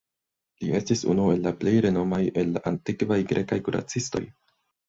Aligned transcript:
Li 0.63 0.71
estis 0.79 1.03
unu 1.13 1.27
el 1.33 1.45
la 1.47 1.51
plej 1.59 1.75
renomaj 1.87 2.21
el 2.43 2.51
la 2.57 2.65
antikvaj 2.73 3.21
grekaj 3.33 3.63
kuracistoj. 3.69 4.27